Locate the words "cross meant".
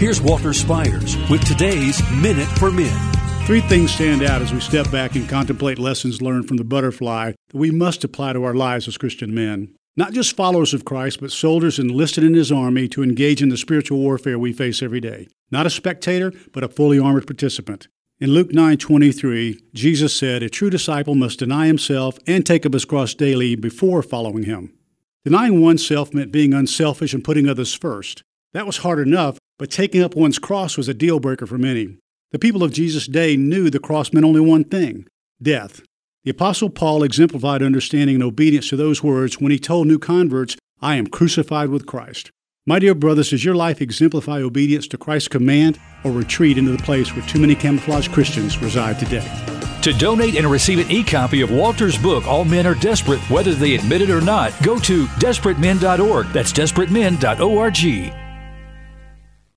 33.78-34.24